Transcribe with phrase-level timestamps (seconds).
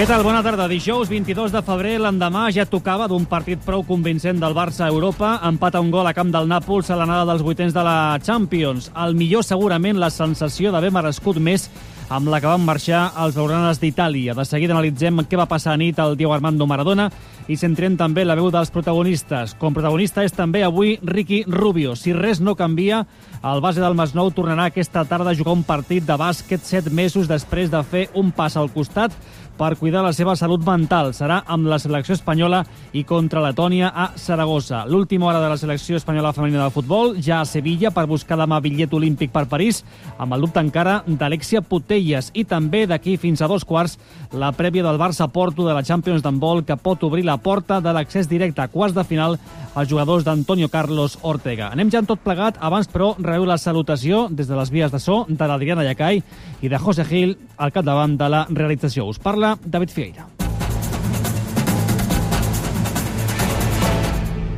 [0.00, 0.22] Què tal?
[0.24, 0.64] Bona tarda.
[0.64, 5.34] Dijous 22 de febrer, l'endemà ja tocava d'un partit prou convincent del Barça a Europa.
[5.44, 8.88] Empat a un gol a camp del Nàpols a l'anada dels vuitens de la Champions.
[8.96, 11.68] El millor, segurament, la sensació d'haver merescut més
[12.10, 14.34] amb la que van marxar els blaugranes d'Itàlia.
[14.34, 17.06] De seguida analitzem què va passar a nit al Diego Armando Maradona
[17.46, 19.52] i centrem també la veu dels protagonistes.
[19.60, 21.94] Com protagonista és també avui Ricky Rubio.
[21.94, 23.04] Si res no canvia,
[23.44, 27.30] el base del Masnou tornarà aquesta tarda a jugar un partit de bàsquet set mesos
[27.30, 29.14] després de fer un pas al costat
[29.60, 31.10] per cuidar la seva salut mental.
[31.12, 32.62] Serà amb la selecció espanyola
[32.96, 34.86] i contra Letònia a Saragossa.
[34.88, 38.62] L'última hora de la selecció espanyola femenina de futbol, ja a Sevilla, per buscar demà
[38.64, 39.82] bitllet olímpic per París,
[40.16, 42.30] amb el dubte encara d'Alexia Putelles.
[42.32, 43.98] I també d'aquí fins a dos quarts,
[44.32, 48.30] la prèvia del Barça-Porto de la Champions d'handbol, que pot obrir la porta de l'accés
[48.32, 49.36] directe a quarts de final
[49.74, 51.68] als jugadors d'Antonio Carlos Ortega.
[51.68, 54.98] Anem ja en tot plegat, abans però rebeu la salutació des de les vies de
[54.98, 56.24] so de l'Adriana Llacai
[56.62, 59.06] i de José Gil al capdavant de la realització.
[59.06, 60.28] Us parla David Fieira.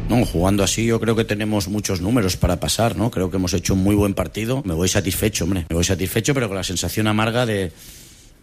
[0.09, 3.11] No, jugando así yo creo que tenemos muchos números para pasar, ¿no?
[3.11, 4.63] Creo que hemos hecho un muy buen partido.
[4.67, 5.65] Me voy satisfecho, hombre.
[5.71, 7.73] Me voy satisfecho, pero con la sensación amarga de,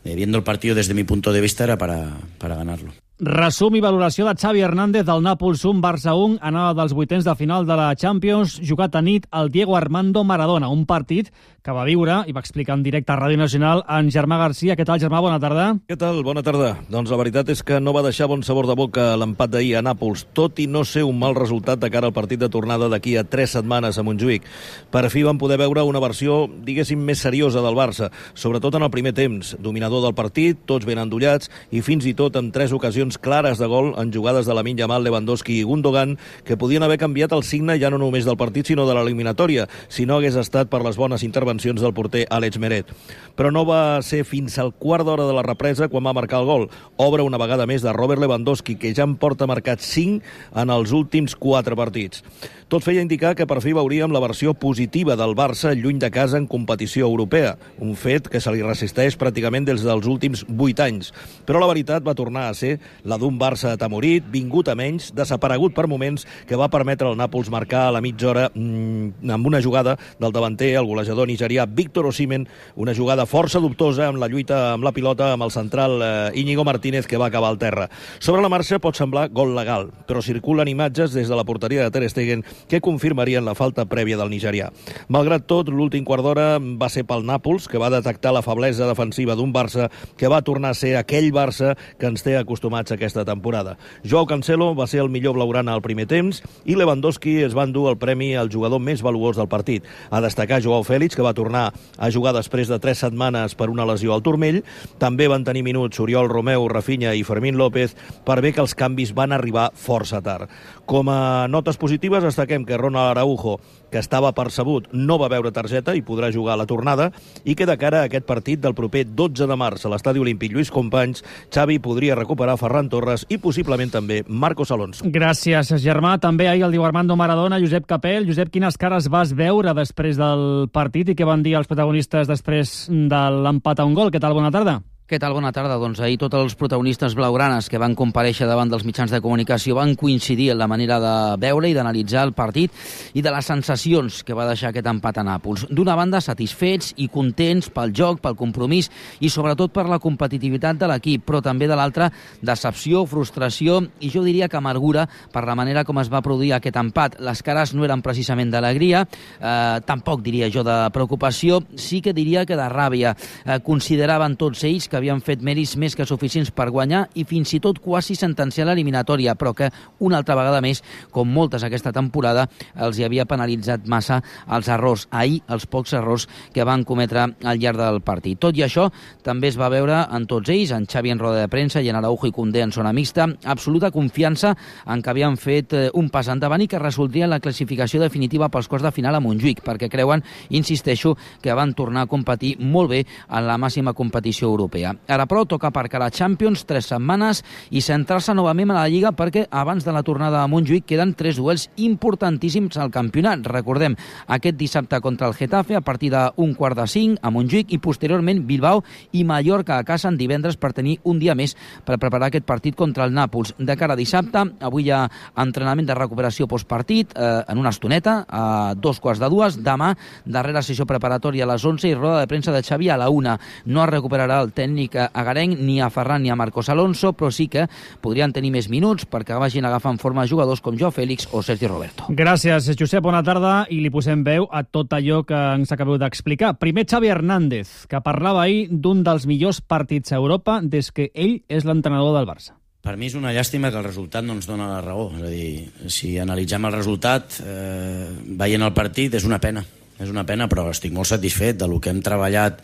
[0.03, 2.92] de viendo el partido desde mi punto de vista era para, para ganarlo.
[3.20, 7.33] Resum i valoració de Xavi Hernández del Nàpols 1 Barça 1 anada dels vuitens de
[7.36, 11.27] final de la Champions jugat a nit el Diego Armando Maradona un partit
[11.63, 14.75] que va viure i va explicar en directe a Ràdio Nacional en Germà Garcia.
[14.79, 15.19] Què tal, Germà?
[15.21, 15.65] Bona tarda.
[15.89, 16.21] Què tal?
[16.23, 16.71] Bona tarda.
[16.91, 19.83] Doncs la veritat és que no va deixar bon sabor de boca l'empat d'ahir a
[19.83, 23.17] Nàpols, tot i no ser un mal resultat de cara al partit de tornada d'aquí
[23.19, 24.47] a tres setmanes a Montjuïc.
[24.91, 28.93] Per fi van poder veure una versió, diguéssim, més seriosa del Barça, sobretot en el
[28.95, 29.55] primer temps.
[29.59, 33.67] Dominador del partit, tots ben endollats i fins i tot amb tres ocasions clares de
[33.67, 36.15] gol en jugades de la Minja Mal, Lewandowski i Gundogan,
[36.47, 40.08] que podien haver canviat el signe ja no només del partit, sinó de l'eliminatòria, si
[40.08, 42.92] no hagués estat per les bones intervencions del porter Àlex Meret.
[43.36, 46.47] Però no va ser fins al quart d'hora de la represa quan va marcar el
[46.47, 46.70] gol.
[46.97, 50.23] Obre una vegada més de Robert Lewandowski, que ja en porta marcat 5
[50.55, 52.23] en els últims 4 partits.
[52.70, 56.37] Tot feia indicar que per fi veuríem la versió positiva del Barça lluny de casa
[56.37, 61.09] en competició europea, un fet que se li resisteix pràcticament des dels últims 8 anys.
[61.49, 65.73] Però la veritat va tornar a ser la d'un Barça atemorit, vingut a menys, desaparegut
[65.73, 69.64] per moments, que va permetre al Nàpols marcar a la mitja hora mmm, amb una
[69.65, 74.73] jugada del davanter, el golejador nigerià Víctor Osimen, una jugada força dubtosa amb la lluita
[74.73, 77.88] amb la pilota amb el central eh, Íñigo Martínez que va acabar al terra.
[78.20, 81.92] Sobre la marxa pot semblar gol legal, però circulen imatges des de la porteria de
[81.92, 84.70] Ter Stegen que confirmarien la falta prèvia del nigerià.
[85.08, 89.38] Malgrat tot, l'últim quart d'hora va ser pel Nàpols, que va detectar la feblesa defensiva
[89.39, 93.77] d'un Barça que va tornar a ser aquell Barça que ens té acostumats aquesta temporada.
[94.04, 97.88] Joao Cancelo va ser el millor blaugrana al primer temps i Lewandowski es va endur
[97.94, 99.88] el premi al jugador més valuós del partit.
[100.11, 103.87] A destacar Joao Fèlix, que va tornar a jugar després de tres setmanes per una
[103.89, 104.61] lesió al turmell.
[105.01, 107.95] També van tenir minuts Oriol Romeu, Rafinha i Fermín López
[108.25, 110.49] per bé que els canvis van arribar força tard.
[110.89, 113.59] Com a notes positives destaquem que Ronald Araujo,
[113.91, 117.09] que estava percebut, no va veure targeta i podrà jugar a la tornada
[117.43, 120.53] i que de cara a aquest partit del proper 12 de març a l'Estadi Olímpic
[120.53, 121.23] Lluís Companys,
[121.53, 125.05] Xavi podria recuperar Ferran Torres i possiblement també Marcos Alonso.
[125.09, 126.17] Gràcies, Germà.
[126.21, 128.27] També ahir el diu Armando Maradona, Josep Capell.
[128.29, 132.88] Josep, quines cares vas veure després del partit i què van dir els protagonistes després
[132.89, 134.13] de l'empat a un gol?
[134.13, 134.38] Què tal?
[134.38, 134.80] Bona tarda.
[135.09, 135.33] Què tal?
[135.33, 135.80] Bona tarda.
[135.81, 139.95] Doncs ahir tots els protagonistes blaugranes que van compareixer davant dels mitjans de comunicació van
[139.97, 142.69] coincidir en la manera de veure i d'analitzar el partit
[143.18, 145.63] i de les sensacions que va deixar aquest empat a Nàpols.
[145.74, 148.92] D'una banda, satisfets i contents pel joc, pel compromís
[149.25, 152.12] i sobretot per la competitivitat de l'equip, però també de l'altra,
[152.45, 156.77] decepció, frustració i jo diria que amargura per la manera com es va produir aquest
[156.77, 157.18] empat.
[157.18, 159.01] Les cares no eren precisament d'alegria,
[159.41, 163.18] eh, tampoc diria jo de preocupació, sí que diria que de ràbia.
[163.18, 167.53] Eh, consideraven tots ells que havien fet mèrits més que suficients per guanyar i fins
[167.56, 169.71] i tot quasi sentenciar l'eliminatòria, però que
[170.06, 175.07] una altra vegada més, com moltes aquesta temporada, els hi havia penalitzat massa els errors.
[175.12, 178.39] Ahir, els pocs errors que van cometre al llarg del partit.
[178.39, 178.89] Tot i això,
[179.25, 182.00] també es va veure en tots ells, en Xavi en roda de premsa i en
[182.00, 186.62] Araujo i Condé en zona mixta, absoluta confiança en que havien fet un pas endavant
[186.62, 191.15] i que resultaria la classificació definitiva pels quarts de final a Montjuïc, perquè creuen, insisteixo,
[191.41, 194.88] que van tornar a competir molt bé en la màxima competició europea.
[195.07, 199.45] Ara, però, toca aparcar la Champions tres setmanes i centrar-se novament a la Lliga perquè
[199.50, 203.45] abans de la tornada a Montjuïc queden tres duels importantíssims al campionat.
[203.47, 203.95] Recordem,
[204.27, 208.44] aquest dissabte contra el Getafe a partir d'un quart de cinc a Montjuïc i posteriorment
[208.47, 208.83] Bilbao
[209.13, 212.75] i Mallorca a casa en divendres per tenir un dia més per preparar aquest partit
[212.75, 213.53] contra el Nàpols.
[213.57, 215.06] De cara a dissabte, avui hi ha
[215.39, 219.59] entrenament de recuperació postpartit eh, en una estoneta, a dos quarts de dues.
[219.63, 219.94] Demà,
[220.25, 223.38] darrera sessió preparatòria a les 11 i roda de premsa de Xavi a la una.
[223.65, 227.31] No es recuperarà el tècnic tècnic agarenc ni a Ferran ni a Marcos Alonso, però
[227.31, 227.67] sí que
[228.01, 232.05] podrien tenir més minuts perquè vagin agafant forma jugadors com Jo Fèlix o Sergi Roberto.
[232.09, 233.03] Gràcies, Josep.
[233.03, 236.55] Bona tarda i li posem veu a tot allò que ens acabeu d'explicar.
[236.59, 241.41] Primer, Xavi Hernández, que parlava ahir d'un dels millors partits a Europa des que ell
[241.49, 242.55] és l'entrenador del Barça.
[242.79, 245.09] Per mi és una llàstima que el resultat no ens dona la raó.
[245.17, 248.07] És a dir, si analitzem el resultat, eh,
[248.39, 249.65] veient el partit, és una pena.
[249.99, 252.63] És una pena, però estic molt satisfet de lo que hem treballat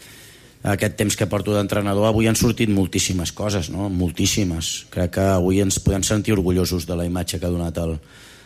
[0.64, 2.08] aquest temps que porto d'entrenador.
[2.08, 3.90] Avui han sortit moltíssimes coses, no?
[3.90, 4.88] Moltíssimes.
[4.94, 7.98] Crec que avui ens podem sentir orgullosos de la imatge que ha donat el,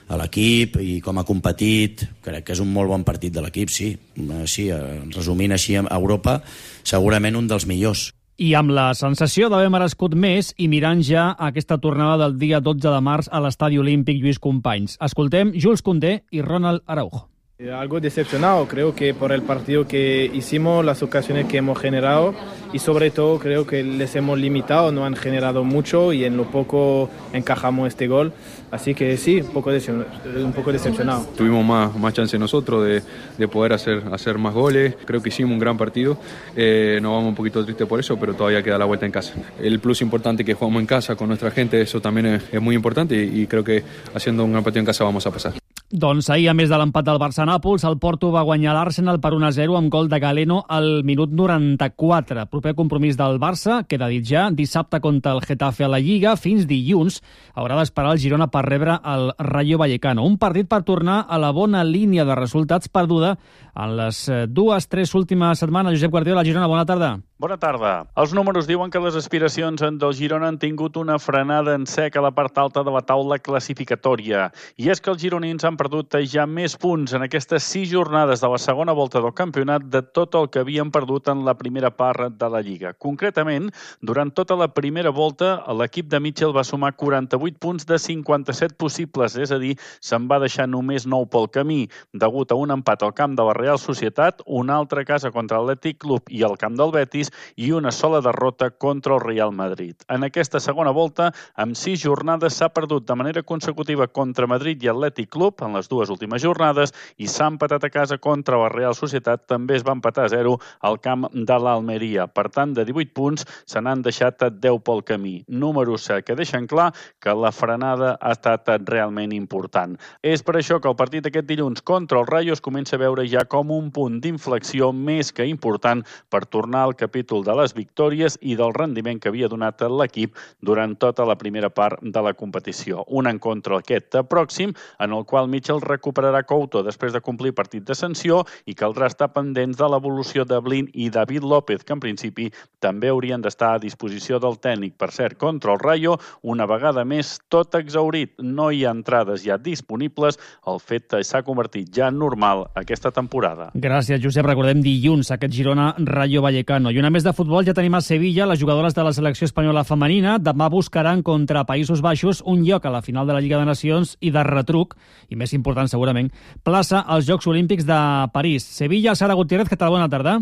[0.10, 2.06] a l'equip i com ha competit.
[2.26, 3.94] Crec que és un molt bon partit de l'equip, sí.
[3.96, 6.42] Eh, sí, eh, resumint així, a Europa,
[6.84, 8.10] segurament un dels millors
[8.40, 12.88] i amb la sensació d'haver merescut més i mirant ja aquesta tornada del dia 12
[12.88, 14.96] de març a l'Estadi Olímpic Lluís Companys.
[15.04, 17.26] Escoltem Jules Condé i Ronald Araujo.
[17.62, 22.34] Eh, algo decepcionado, creo que por el partido que hicimos, las ocasiones que hemos generado
[22.72, 26.46] y sobre todo creo que les hemos limitado, no han generado mucho y en lo
[26.46, 28.32] poco encajamos este gol.
[28.72, 31.28] Así que sí, un poco, decepcionado.
[31.36, 33.04] Tuvimos más, más chance nosotros de,
[33.38, 36.18] de, poder hacer, hacer más goles, creo que hicimos un gran partido,
[36.56, 39.34] eh, nos vamos un poquito tristes por eso, pero todavía queda la vuelta en casa.
[39.62, 42.78] El plus importante que jugamos en casa con nuestra gente, eso también es, es muy
[42.78, 43.84] importante y, y creo que
[44.16, 45.59] haciendo un gran partido en casa vamos a pasar.
[45.89, 49.74] Doncs ahir, a més de l'empat del Barça-Nàpols, el Porto va guanyar l'Arsenal per 1-0
[49.74, 52.44] amb gol de Galeno al minut 94.
[52.45, 56.68] Proper compromís del Barça, queda dit ja, dissabte contra el Getafe a la Lliga, fins
[56.69, 57.24] dilluns
[57.57, 60.27] haurà d'esperar el Girona per rebre el Rayo Vallecano.
[60.30, 63.39] Un partit per tornar a la bona línia de resultats perduda
[63.80, 65.96] en les eh, dues, tres últimes setmanes.
[65.96, 67.18] Josep Guardiola, Girona, bona tarda.
[67.40, 67.92] Bona tarda.
[68.20, 72.24] Els números diuen que les aspiracions del Girona han tingut una frenada en sec a
[72.26, 74.50] la part alta de la taula classificatòria.
[74.76, 78.50] I és que els gironins han perdut ja més punts en aquestes sis jornades de
[78.52, 82.36] la segona volta del campionat de tot el que havien perdut en la primera part
[82.36, 82.92] de la Lliga.
[83.00, 83.70] Concretament,
[84.02, 89.38] durant tota la primera volta, l'equip de Mitchell va sumar 48 punts de 57 possibles,
[89.40, 93.16] és a dir, se'n va deixar només 9 pel camí, degut a un empat al
[93.16, 96.92] camp de la Real Societat, una altra casa contra l'Atlètic Club i el camp del
[96.95, 99.95] Betis, i una sola derrota contra el Real Madrid.
[100.10, 104.89] En aquesta segona volta, amb sis jornades, s'ha perdut de manera consecutiva contra Madrid i
[104.89, 108.95] Atlètic Club en les dues últimes jornades i s'ha empatat a casa contra la Real
[108.95, 109.45] Societat.
[109.45, 112.25] També es va empatar a 0 al camp de l'Almeria.
[112.27, 115.44] Per tant, de 18 punts se n'han deixat 10 pel camí.
[115.48, 119.98] Números que deixen clar que la frenada ha estat realment important.
[120.24, 123.25] És per això que el partit d'aquest dilluns contra el Rayo es comença a veure
[123.27, 128.38] ja com un punt d'inflexió més que important per tornar al capítol de les victòries
[128.42, 133.04] i del rendiment que havia donat l'equip durant tota la primera part de la competició.
[133.08, 137.96] Un encontre aquest pròxim en el qual Mitchell recuperarà Couto després de complir partit de
[137.96, 142.50] sanció i caldrà estar pendents de l'evolució de Blin i David López, que en principi
[142.80, 144.96] també haurien d'estar a disposició del tècnic.
[145.00, 148.36] Per cert, contra el Rayo, una vegada més, tot exaurit.
[148.40, 150.40] No hi ha entrades ja disponibles.
[150.68, 153.38] El fet s'ha convertit ja normal aquesta temporada.
[153.74, 154.45] Gràcies, Josep.
[154.45, 156.91] Recordem dilluns aquest Girona Rayo Vallecano.
[156.91, 159.86] I una més de futbol ja tenim a Sevilla les jugadores de la selecció espanyola
[159.88, 160.38] femenina.
[160.39, 164.17] Demà buscaran contra Països Baixos un lloc a la final de la Lliga de Nacions
[164.19, 164.96] i de retruc,
[165.29, 166.31] i més important segurament,
[166.63, 168.00] plaça als Jocs Olímpics de
[168.34, 168.63] París.
[168.63, 169.96] Sevilla, Sara Gutiérrez, què tal?
[169.96, 170.39] Bona tarda.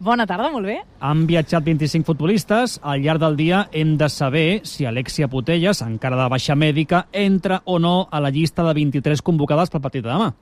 [0.00, 0.78] Bona tarda, molt bé.
[1.04, 2.78] Han viatjat 25 futbolistes.
[2.82, 7.60] Al llarg del dia hem de saber si Alexia Putelles, encara de baixa mèdica, entra
[7.66, 10.32] o no a la llista de 23 convocades pel partit de demà.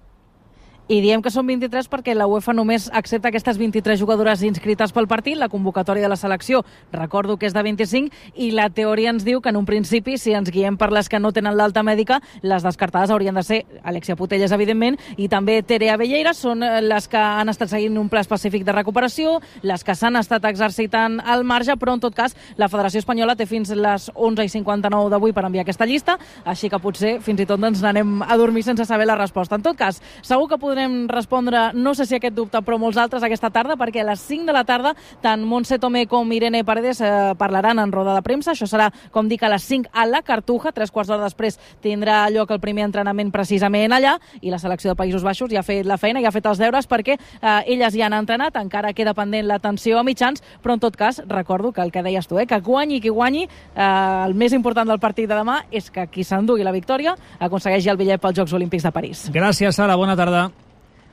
[0.88, 5.04] I diem que són 23 perquè la UEFA només accepta aquestes 23 jugadores inscrites pel
[5.04, 5.36] partit.
[5.36, 6.62] La convocatòria de la selecció,
[6.94, 8.08] recordo que és de 25,
[8.40, 11.20] i la teoria ens diu que en un principi, si ens guiem per les que
[11.20, 15.98] no tenen l'alta mèdica, les descartades haurien de ser Alexia Putelles, evidentment, i també Terea
[16.00, 19.92] Belleira, són eh, les que han estat seguint un pla específic de recuperació, les que
[19.92, 24.08] s'han estat exercitant al marge, però en tot cas la Federació Espanyola té fins les
[24.14, 26.16] 11 i 59 d'avui per enviar aquesta llista,
[26.48, 29.60] així que potser fins i tot ens n'anem a dormir sense saber la resposta.
[29.60, 32.98] En tot cas, segur que podrem podrem respondre, no sé si aquest dubte, però molts
[33.00, 34.92] altres aquesta tarda, perquè a les 5 de la tarda
[35.22, 38.52] tant Montse Tomé com Irene Paredes eh, parlaran en roda de premsa.
[38.52, 40.70] Això serà, com dic, a les 5 a la Cartuja.
[40.72, 44.98] Tres quarts d'hora després tindrà lloc el primer entrenament precisament allà i la selecció de
[45.00, 47.96] Països Baixos ja ha fet la feina, ja ha fet els deures perquè eh, elles
[47.96, 51.82] ja han entrenat, encara queda pendent l'atenció a mitjans, però en tot cas recordo que
[51.82, 53.90] el que deies tu, eh, que guanyi qui guanyi, eh,
[54.28, 57.98] el més important del partit de demà és que qui s'endugui la victòria aconsegueixi el
[57.98, 59.26] bitllet pels Jocs Olímpics de París.
[59.34, 59.96] Gràcies, Sara.
[59.98, 60.48] Bona tarda.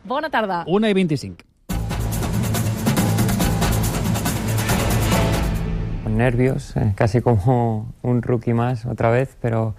[0.05, 0.63] Bona tarda.
[0.67, 1.37] 1 y 25.
[6.03, 9.73] Con nervios, eh, casi como un rookie más otra vez, pero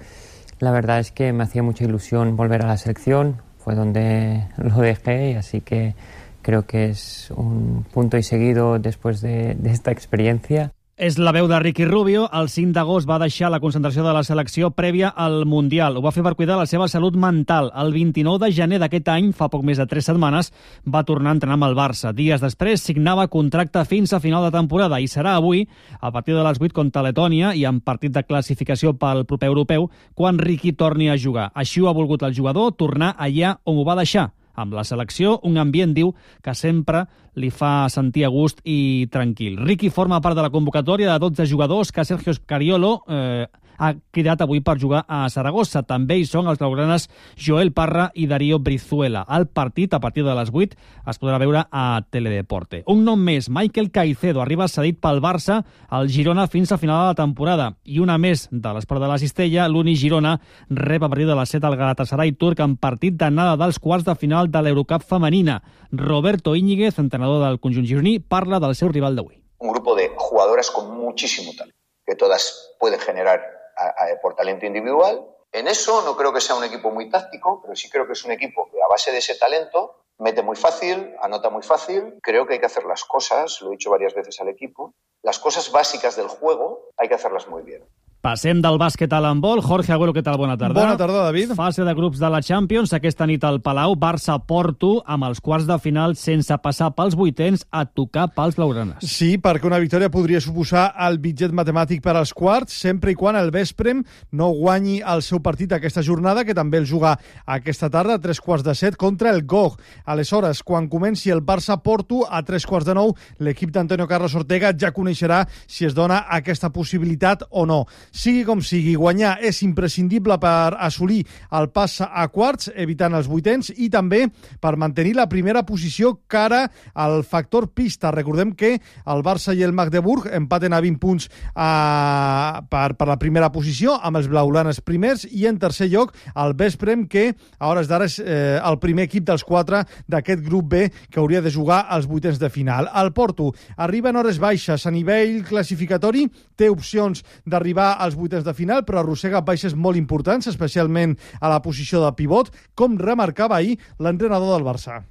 [0.59, 4.78] la verdad es que me hacía mucha ilusión volver a la selección, fue donde lo
[4.78, 5.95] dejé, y así que
[6.42, 10.73] creo que es un punto y seguido después de, de esta experiencia.
[10.96, 12.22] És la veu de Ricky Rubio.
[12.32, 15.98] El 5 d'agost va deixar la concentració de la selecció prèvia al Mundial.
[15.98, 17.68] Ho va fer per cuidar la seva salut mental.
[17.76, 20.48] El 29 de gener d'aquest any, fa poc més de 3 setmanes,
[20.88, 22.14] va tornar a entrenar amb el Barça.
[22.16, 25.66] Dies després signava contracte fins a final de temporada i serà avui,
[26.00, 29.90] a partir de les 8 contra Letònia i en partit de classificació pel proper europeu,
[30.14, 31.50] quan Ricky torni a jugar.
[31.52, 35.36] Així ho ha volgut el jugador, tornar allà on ho va deixar, amb la selecció,
[35.44, 37.04] un ambient, diu, que sempre
[37.36, 39.60] li fa sentir a gust i tranquil.
[39.60, 43.46] Ricky forma part de la convocatòria de 12 jugadors que Sergio Scariolo eh,
[43.78, 45.83] ha cridat avui per jugar a Saragossa.
[45.87, 49.25] També hi són els blaugranes Joel Parra i Darío Brizuela.
[49.28, 50.76] El partit, a partir de les 8,
[51.11, 52.83] es podrà veure a Teledeporte.
[52.92, 57.12] Un nom més, Michael Caicedo, arriba cedit pel Barça al Girona fins a final de
[57.12, 57.71] la temporada.
[57.85, 60.37] I una més de l'esport de la Cistella, l'Uni Girona
[60.71, 64.14] rep a partir de les 7 al Galatasaray turc en partit d'anada dels quarts de
[64.18, 65.62] final de l'Eurocup femenina.
[65.92, 69.40] Roberto Íñiguez, entrenador del conjunt gironí, parla del seu rival d'avui.
[69.59, 75.26] Un grupo de jugadoras con muchísimo talento, que todas pueden generar a, por talento individual.
[75.52, 78.25] En eso no creo que sea un equipo muy táctico, pero sí creo que es
[78.25, 82.18] un equipo que a base de ese talento mete muy fácil, anota muy fácil.
[82.23, 85.38] Creo que hay que hacer las cosas, lo he dicho varias veces al equipo, las
[85.38, 87.85] cosas básicas del juego hay que hacerlas muy bien.
[88.26, 89.61] Passem del bàsquet a l'handbol.
[89.62, 90.35] Jorge Agüero, què tal?
[90.40, 90.75] Bona tarda.
[90.75, 91.52] Bona tarda, David.
[91.54, 92.90] Fase de grups de la Champions.
[92.97, 97.85] Aquesta nit al Palau, Barça-Porto, amb els quarts de final sense passar pels vuitens a
[97.87, 99.06] tocar pels blaugranes.
[99.06, 103.38] Sí, perquè una victòria podria suposar el bitget matemàtic per als quarts, sempre i quan
[103.38, 104.02] el Vesprem
[104.35, 107.14] no guanyi el seu partit aquesta jornada, que també el juga
[107.47, 109.78] aquesta tarda a tres quarts de set contra el GOG.
[110.02, 114.90] Aleshores, quan comenci el Barça-Porto a tres quarts de nou, l'equip d'Antonio Carlos Ortega ja
[114.90, 117.85] coneixerà si es dona aquesta possibilitat o no.
[118.16, 121.18] Sigui com sigui, guanyar és imprescindible per assolir
[121.58, 124.23] el pas a quarts, evitant els vuitens, i també
[124.62, 126.62] per mantenir la primera posició cara
[126.94, 128.08] al factor pista.
[128.14, 133.18] Recordem que el Barça i el Magdeburg empaten a 20 punts a, per, per la
[133.20, 137.26] primera posició, amb els blaulanes primers, i en tercer lloc el Vesprem, que
[137.58, 141.44] a hores d'ara és eh, el primer equip dels quatre d'aquest grup B que hauria
[141.44, 142.88] de jugar als vuitens de final.
[142.96, 146.25] El Porto arriba en hores baixes a nivell classificatori,
[146.56, 151.60] té opcions d'arribar als vuitens de final, però arrossega baixes molt importants, especialment a la
[151.62, 155.02] posició de pivot, com remarcava ahir l'entrenador del Barça.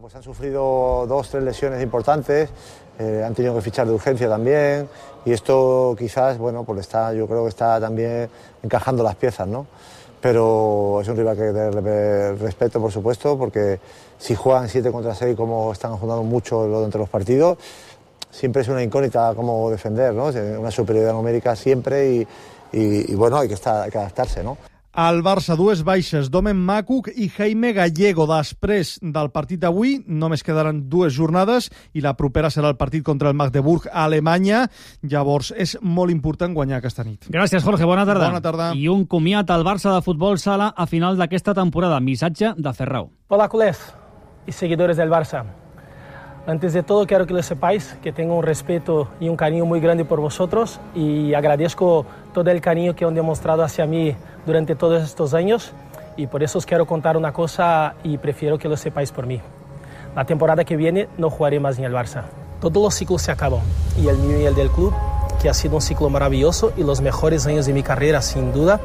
[0.00, 2.50] Pues han sufrido dos, tres lesiones importantes,
[2.98, 4.88] eh, han tenido que fichar de urgencia también,
[5.24, 8.28] y esto quizás, bueno, pues está, yo creo que está también
[8.62, 9.66] encajando las piezas, ¿no?
[10.20, 13.80] Pero es un rival que de respeto, por supuesto, porque
[14.18, 17.56] si juegan 7 contra 6 como están jugando mucho dentro de los partidos,
[18.30, 20.26] siempre es una incógnita cómo defender, ¿no?
[20.58, 22.26] Una superioridad numérica siempre y,
[22.72, 24.56] y, y bueno, hay que, estar, hay que adaptarse, ¿no?
[24.92, 28.24] Al Barça, dues baixes, Domen Macuc i Jaime Gallego.
[28.26, 33.30] Després del partit d'avui, només quedaran dues jornades i la propera serà el partit contra
[33.30, 34.64] el Magdeburg a Alemanya.
[35.06, 37.30] Llavors, és molt important guanyar aquesta nit.
[37.30, 37.86] Gràcies, Jorge.
[37.86, 38.32] Bona tarda.
[38.32, 38.72] Bona tarda.
[38.74, 42.02] I un comiat al Barça de futbol sala a final d'aquesta temporada.
[42.02, 43.12] Missatge de Ferrau.
[43.28, 43.78] Hola, culés
[44.44, 45.46] y seguidores del Barça.
[46.50, 49.78] Antes de todo, quiero que lo sepáis, que tengo un respeto y un cariño muy
[49.78, 52.04] grande por vosotros y agradezco
[52.34, 54.16] todo el cariño que han demostrado hacia mí
[54.46, 55.70] durante todos estos años
[56.16, 59.40] y por eso os quiero contar una cosa y prefiero que lo sepáis por mí.
[60.16, 62.24] La temporada que viene no jugaré más en el Barça.
[62.60, 63.60] Todos los ciclos se acaban
[63.96, 64.92] y el mío y el del club,
[65.40, 68.80] que ha sido un ciclo maravilloso y los mejores años de mi carrera sin duda,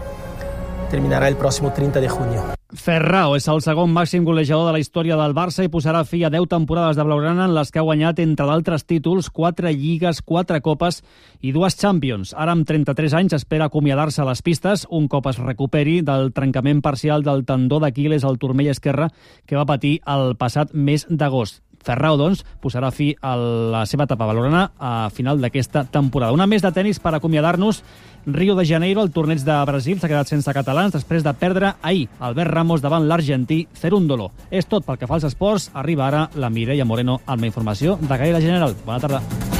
[0.91, 2.43] terminarà el pròxim 30 de junio.
[2.75, 6.31] Ferrao és el segon màxim golejador de la història del Barça i posarà fi a
[6.33, 10.59] 10 temporades de Blaugrana en les que ha guanyat, entre d'altres títols, 4 lligues, 4
[10.65, 11.01] copes
[11.41, 12.33] i dues Champions.
[12.33, 16.81] Ara, amb 33 anys, espera acomiadar-se a les pistes un cop es recuperi del trencament
[16.85, 19.11] parcial del tendó d'Aquiles al turmell esquerre
[19.45, 21.64] que va patir el passat mes d'agost.
[21.85, 26.33] Ferrao, doncs, posarà fi a la seva etapa valorana a final d'aquesta temporada.
[26.33, 27.83] Una més de tennis per acomiadar-nos.
[28.25, 32.07] Rio de Janeiro, el torneig de Brasil, s'ha quedat sense catalans després de perdre ahir
[32.19, 34.31] Albert Ramos davant l'argentí Cerúndolo.
[34.49, 35.69] És tot pel que fa als esports.
[35.73, 38.73] Arriba ara la Mireia Moreno amb la informació de Gaire General.
[38.85, 39.54] Bona tarda.